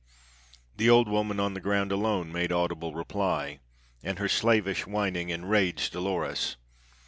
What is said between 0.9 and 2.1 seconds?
woman on the ground